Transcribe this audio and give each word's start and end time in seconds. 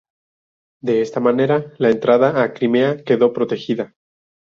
De 0.81 1.01
esta 1.03 1.19
manera, 1.19 1.73
la 1.77 1.91
entrada 1.91 2.41
a 2.41 2.53
Crimea 2.53 3.03
quedó 3.05 3.33
protegida. 3.33 3.93